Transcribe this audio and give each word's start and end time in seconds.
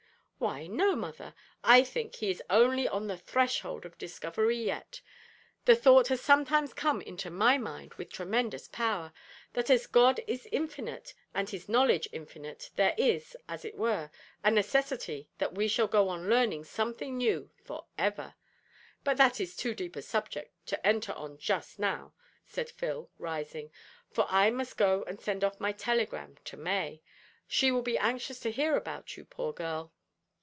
"Why, 0.41 0.65
no, 0.65 0.95
mother, 0.95 1.35
I 1.63 1.83
think 1.83 2.15
he 2.15 2.31
is 2.31 2.41
only 2.49 2.87
on 2.87 3.05
the 3.05 3.15
threshold 3.15 3.85
of 3.85 3.99
discovery 3.99 4.57
yet. 4.57 4.99
The 5.65 5.75
thought 5.75 6.07
has 6.07 6.19
sometimes 6.19 6.73
come 6.73 6.99
into 6.99 7.29
my 7.29 7.59
mind 7.59 7.93
with 7.93 8.11
tremendous 8.11 8.67
power, 8.67 9.13
that 9.53 9.69
as 9.69 9.85
God 9.85 10.19
is 10.25 10.47
infinite, 10.51 11.13
and 11.31 11.47
His 11.47 11.69
knowledge 11.69 12.09
infinite, 12.11 12.71
there 12.75 12.95
is, 12.97 13.37
as 13.47 13.63
it 13.63 13.75
were, 13.75 14.09
a 14.43 14.49
necessity 14.49 15.29
that 15.37 15.53
we 15.53 15.67
shall 15.67 15.85
go 15.87 16.09
on 16.09 16.27
learning 16.27 16.63
something 16.63 17.15
new 17.19 17.51
for 17.63 17.85
ever! 17.95 18.33
But 19.03 19.17
that 19.17 19.39
is 19.39 19.55
too 19.55 19.75
deep 19.75 19.95
a 19.95 20.01
subject 20.01 20.55
to 20.65 20.85
enter 20.87 21.11
on 21.13 21.37
just 21.37 21.77
now," 21.77 22.15
said 22.47 22.71
Phil, 22.71 23.11
rising, 23.19 23.69
"for 24.09 24.25
I 24.27 24.49
must 24.49 24.75
go 24.75 25.03
and 25.03 25.19
send 25.21 25.43
off 25.43 25.59
my 25.59 25.71
telegram 25.71 26.37
to 26.45 26.57
May 26.57 27.03
she 27.47 27.71
will 27.71 27.83
be 27.83 27.99
anxious 27.99 28.39
to 28.39 28.49
hear 28.49 28.75
about 28.75 29.15
you, 29.15 29.23
poor 29.23 29.53
girl. 29.53 29.93